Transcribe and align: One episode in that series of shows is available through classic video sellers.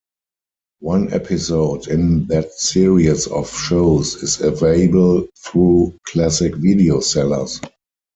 One 0.79 1.13
episode 1.13 1.87
in 1.87 2.25
that 2.29 2.53
series 2.53 3.27
of 3.27 3.51
shows 3.53 4.15
is 4.15 4.41
available 4.41 5.27
through 5.37 5.95
classic 6.07 6.55
video 6.55 7.01
sellers. 7.01 7.61